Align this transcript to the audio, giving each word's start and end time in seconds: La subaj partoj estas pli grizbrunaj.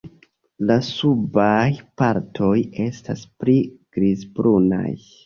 La 0.69 0.77
subaj 0.85 1.67
partoj 2.03 2.53
estas 2.87 3.27
pli 3.45 3.57
grizbrunaj. 3.99 4.89